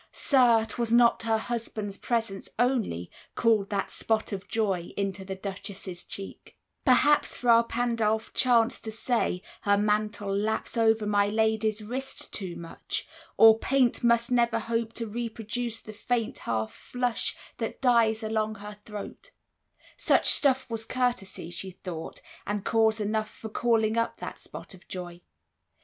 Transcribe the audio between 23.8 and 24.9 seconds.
up that spot of